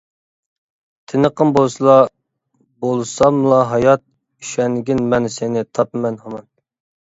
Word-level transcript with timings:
تىنىقىم 1.11 1.51
بولسىلا، 1.57 1.97
بولساملا 2.87 3.61
ھايات، 3.75 4.03
ئىشەنگىن 4.09 5.07
مەن 5.15 5.33
سېنى 5.39 5.67
تاپىمەن 5.75 6.23
ھامان. 6.27 6.53